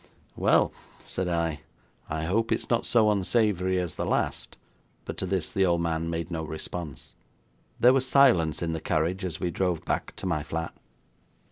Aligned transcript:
'Well,' 0.35 0.73
said 1.05 1.27
I, 1.27 1.59
'I 2.09 2.23
hope 2.23 2.51
it 2.51 2.55
is 2.59 2.69
not 2.71 2.87
so 2.87 3.11
unsavoury 3.11 3.77
as 3.77 3.93
the 3.97 4.03
last.' 4.07 4.57
But 5.05 5.15
to 5.19 5.27
this 5.27 5.51
the 5.51 5.63
old 5.67 5.81
man 5.81 6.09
made 6.09 6.31
no 6.31 6.43
response. 6.43 7.13
There 7.79 7.93
was 7.93 8.07
silence 8.07 8.63
in 8.63 8.73
the 8.73 8.81
carriage 8.81 9.23
as 9.23 9.39
we 9.39 9.51
drove 9.51 9.85
back 9.85 10.15
to 10.15 10.25
my 10.25 10.41
flat. 10.41 10.73